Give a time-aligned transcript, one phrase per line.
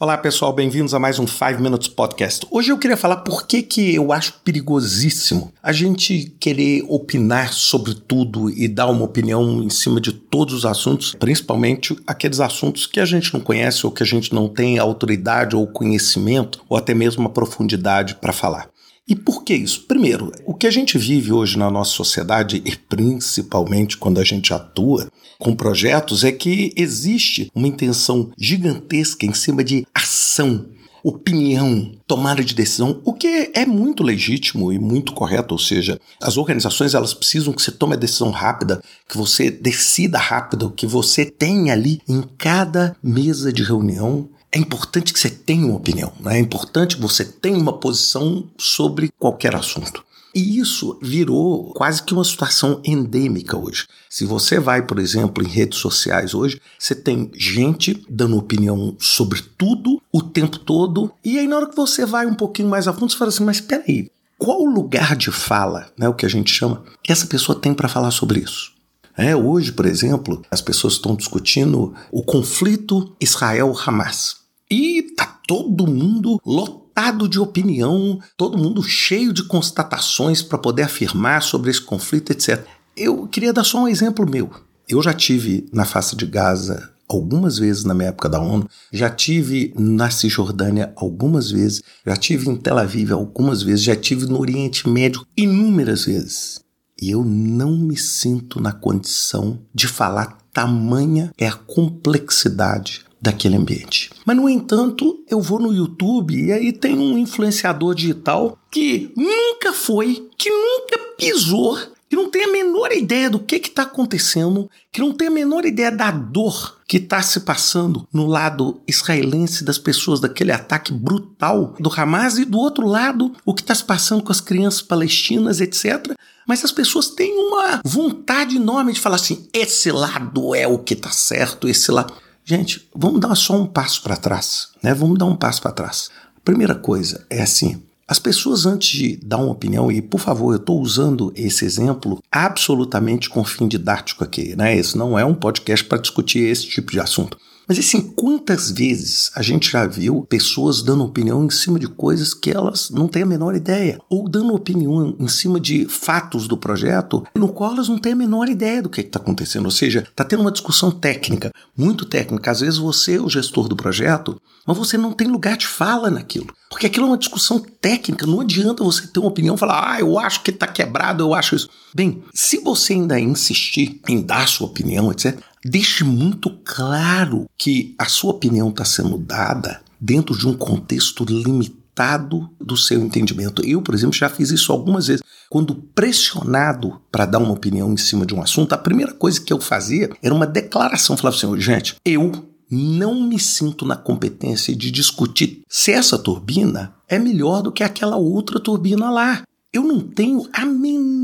[0.00, 2.46] Olá pessoal, bem-vindos a mais um 5 Minutes Podcast.
[2.52, 7.96] Hoje eu queria falar por que, que eu acho perigosíssimo a gente querer opinar sobre
[7.96, 13.00] tudo e dar uma opinião em cima de todos os assuntos, principalmente aqueles assuntos que
[13.00, 16.94] a gente não conhece ou que a gente não tem autoridade ou conhecimento ou até
[16.94, 18.70] mesmo a profundidade para falar.
[19.08, 19.86] E por que isso?
[19.88, 24.52] Primeiro, o que a gente vive hoje na nossa sociedade, e principalmente quando a gente
[24.52, 25.08] atua
[25.38, 30.66] com projetos, é que existe uma intenção gigantesca em cima de ação,
[31.02, 36.36] opinião, tomada de decisão, o que é muito legítimo e muito correto, ou seja, as
[36.36, 41.24] organizações elas precisam que você tome a decisão rápida, que você decida rápido, que você
[41.24, 46.36] tenha ali em cada mesa de reunião é importante que você tenha uma opinião, né?
[46.36, 50.02] é importante você tenha uma posição sobre qualquer assunto.
[50.34, 53.86] E isso virou quase que uma situação endêmica hoje.
[54.08, 59.42] Se você vai, por exemplo, em redes sociais hoje, você tem gente dando opinião sobre
[59.56, 62.92] tudo o tempo todo, e aí na hora que você vai um pouquinho mais a
[62.92, 66.52] fundo, você fala assim: mas peraí, qual lugar de fala, né, o que a gente
[66.52, 68.72] chama, que essa pessoa tem para falar sobre isso?
[69.16, 74.36] É, hoje, por exemplo, as pessoas estão discutindo o conflito Israel-Hamas.
[74.70, 76.87] E tá todo mundo lotado
[77.28, 82.64] de opinião, todo mundo cheio de constatações para poder afirmar sobre esse conflito, etc.
[82.96, 84.50] Eu queria dar só um exemplo meu.
[84.88, 89.08] Eu já tive na face de Gaza algumas vezes na minha época da ONU, já
[89.08, 94.40] tive na Cisjordânia algumas vezes, já tive em Tel Aviv algumas vezes, já tive no
[94.40, 96.60] Oriente Médio inúmeras vezes.
[97.00, 104.10] E eu não me sinto na condição de falar tamanha é a complexidade daquele ambiente.
[104.24, 109.72] Mas, no entanto, eu vou no YouTube e aí tem um influenciador digital que nunca
[109.72, 111.76] foi, que nunca pisou,
[112.08, 115.64] que não tem a menor ideia do que está acontecendo, que não tem a menor
[115.64, 121.74] ideia da dor que está se passando no lado israelense das pessoas daquele ataque brutal
[121.78, 125.60] do Hamas e do outro lado o que está se passando com as crianças palestinas,
[125.60, 126.14] etc.
[126.46, 130.94] Mas as pessoas têm uma vontade enorme de falar assim: esse lado é o que
[130.94, 132.14] está certo, esse lado.
[132.48, 134.94] Gente, vamos dar só um passo para trás, né?
[134.94, 136.08] Vamos dar um passo para trás.
[136.34, 140.54] A primeira coisa é assim: as pessoas, antes de dar uma opinião, e por favor,
[140.54, 144.74] eu estou usando esse exemplo absolutamente com fim didático aqui, né?
[144.74, 147.36] Esse não é um podcast para discutir esse tipo de assunto.
[147.68, 152.32] Mas assim, quantas vezes a gente já viu pessoas dando opinião em cima de coisas
[152.32, 154.00] que elas não têm a menor ideia?
[154.08, 158.16] Ou dando opinião em cima de fatos do projeto no qual elas não têm a
[158.16, 159.66] menor ideia do que está acontecendo.
[159.66, 162.50] Ou seja, está tendo uma discussão técnica, muito técnica.
[162.50, 166.10] Às vezes você é o gestor do projeto, mas você não tem lugar de fala
[166.10, 166.46] naquilo.
[166.70, 170.00] Porque aquilo é uma discussão técnica, não adianta você ter uma opinião e falar, ah,
[170.00, 171.68] eu acho que está quebrado, eu acho isso.
[171.94, 178.06] Bem, se você ainda insistir em dar sua opinião, etc., deixe muito claro que a
[178.06, 183.64] sua opinião está sendo dada dentro de um contexto limitado do seu entendimento.
[183.64, 185.22] Eu, por exemplo, já fiz isso algumas vezes.
[185.50, 189.52] Quando pressionado para dar uma opinião em cima de um assunto, a primeira coisa que
[189.52, 191.16] eu fazia era uma declaração.
[191.16, 197.18] Falava assim, gente, eu não me sinto na competência de discutir se essa turbina é
[197.18, 199.42] melhor do que aquela outra turbina lá.
[199.72, 201.17] Eu não tenho a menor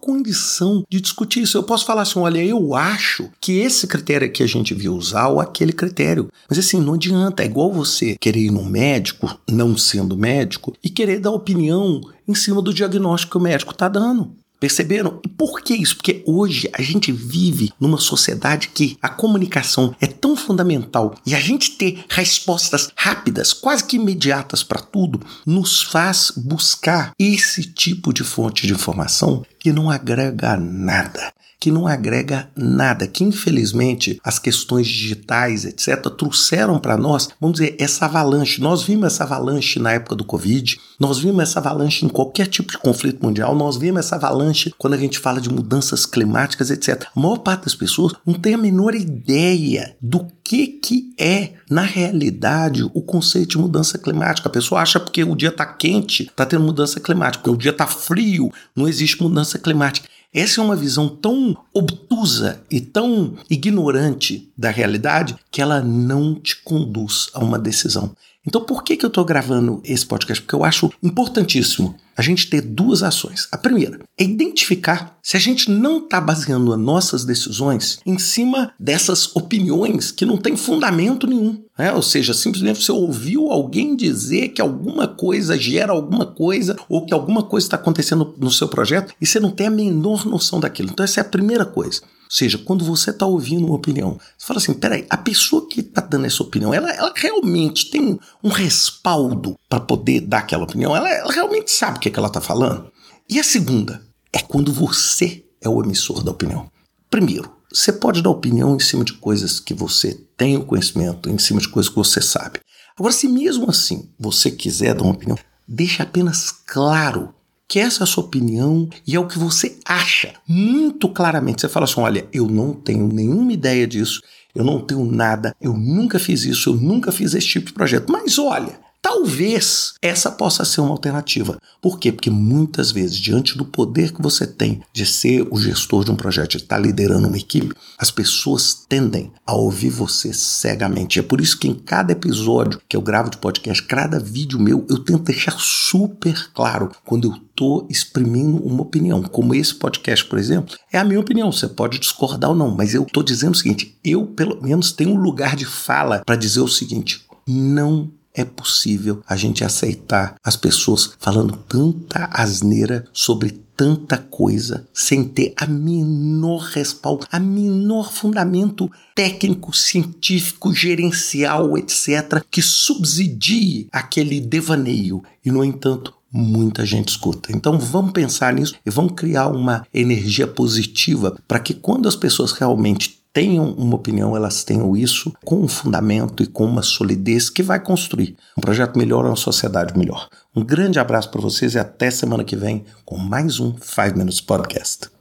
[0.00, 1.58] condição de discutir isso.
[1.58, 5.28] Eu posso falar assim: olha, eu acho que esse critério que a gente viu usar
[5.28, 6.28] ou aquele critério.
[6.48, 7.42] Mas assim, não adianta.
[7.42, 12.34] É igual você querer ir no médico, não sendo médico, e querer dar opinião em
[12.34, 14.32] cima do diagnóstico que o médico está dando.
[14.58, 15.20] Perceberam?
[15.24, 15.96] E por que isso?
[15.96, 21.40] Porque hoje a gente vive numa sociedade que a comunicação é tão fundamental e a
[21.40, 28.24] gente ter respostas rápidas, quase que imediatas para tudo, nos faz buscar esse tipo de
[28.24, 34.86] fonte de informação que não agrega nada que não agrega nada, que infelizmente as questões
[34.86, 38.60] digitais, etc., trouxeram para nós, vamos dizer, essa avalanche.
[38.60, 42.72] Nós vimos essa avalanche na época do Covid, nós vimos essa avalanche em qualquer tipo
[42.72, 47.06] de conflito mundial, nós vimos essa avalanche quando a gente fala de mudanças climáticas, etc.
[47.14, 51.82] A maior parte das pessoas não tem a menor ideia do que, que é, na
[51.82, 54.48] realidade, o conceito de mudança climática.
[54.48, 57.72] A pessoa acha porque o dia está quente, está tendo mudança climática, porque o dia
[57.72, 60.08] está frio, não existe mudança climática.
[60.32, 66.56] Essa é uma visão tão obtusa e tão ignorante da realidade que ela não te
[66.62, 68.14] conduz a uma decisão.
[68.46, 70.40] Então, por que, que eu estou gravando esse podcast?
[70.40, 73.48] Porque eu acho importantíssimo a gente ter duas ações.
[73.50, 78.72] A primeira é identificar se a gente não está baseando as nossas decisões em cima
[78.78, 81.65] dessas opiniões que não têm fundamento nenhum.
[81.78, 81.92] Né?
[81.92, 87.12] Ou seja, simplesmente você ouviu alguém dizer que alguma coisa gera alguma coisa ou que
[87.12, 90.90] alguma coisa está acontecendo no seu projeto e você não tem a menor noção daquilo.
[90.90, 92.00] Então, essa é a primeira coisa.
[92.02, 95.80] Ou seja, quando você está ouvindo uma opinião, você fala assim: peraí, a pessoa que
[95.80, 100.96] está dando essa opinião, ela, ela realmente tem um respaldo para poder dar aquela opinião?
[100.96, 102.90] Ela, ela realmente sabe o que, é que ela está falando?
[103.28, 104.02] E a segunda
[104.32, 106.70] é quando você é o emissor da opinião.
[107.08, 111.36] Primeiro, você pode dar opinião em cima de coisas que você tem o conhecimento, em
[111.36, 112.58] cima de coisas que você sabe.
[112.98, 115.36] Agora, se mesmo assim você quiser dar uma opinião,
[115.68, 117.34] deixe apenas claro
[117.68, 121.60] que essa é a sua opinião e é o que você acha muito claramente.
[121.60, 124.22] Você fala assim: olha, eu não tenho nenhuma ideia disso,
[124.54, 128.10] eu não tenho nada, eu nunca fiz isso, eu nunca fiz esse tipo de projeto.
[128.10, 131.58] Mas olha, Talvez essa possa ser uma alternativa.
[131.80, 132.10] Por quê?
[132.10, 136.16] Porque muitas vezes, diante do poder que você tem de ser o gestor de um
[136.16, 141.18] projeto, de estar liderando uma equipe, as pessoas tendem a ouvir você cegamente.
[141.18, 144.84] É por isso que em cada episódio que eu gravo de podcast, cada vídeo meu,
[144.88, 149.22] eu tento deixar super claro quando eu estou exprimindo uma opinião.
[149.22, 151.50] Como esse podcast, por exemplo, é a minha opinião.
[151.52, 155.10] Você pode discordar ou não, mas eu estou dizendo o seguinte: eu, pelo menos, tenho
[155.10, 160.56] um lugar de fala para dizer o seguinte: não é possível a gente aceitar as
[160.56, 168.90] pessoas falando tanta asneira sobre tanta coisa sem ter a menor respaldo, a menor fundamento
[169.14, 175.22] técnico, científico, gerencial, etc., que subsidie aquele devaneio.
[175.44, 177.52] E, no entanto, muita gente escuta.
[177.52, 182.52] Então vamos pensar nisso e vamos criar uma energia positiva para que quando as pessoas
[182.52, 187.62] realmente tenham uma opinião, elas tenham isso com um fundamento e com uma solidez que
[187.62, 190.30] vai construir um projeto melhor, uma sociedade melhor.
[190.54, 194.40] Um grande abraço para vocês e até semana que vem com mais um 5 Minutes
[194.40, 195.15] Podcast.